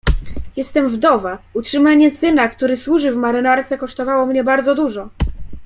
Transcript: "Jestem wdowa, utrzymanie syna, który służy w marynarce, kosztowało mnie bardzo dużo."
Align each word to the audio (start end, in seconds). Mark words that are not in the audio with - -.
"Jestem 0.55 0.87
wdowa, 0.89 1.37
utrzymanie 1.53 2.11
syna, 2.11 2.47
który 2.49 2.77
służy 2.77 3.11
w 3.11 3.15
marynarce, 3.15 3.77
kosztowało 3.77 4.25
mnie 4.25 4.43
bardzo 4.43 4.75
dużo." 4.75 5.09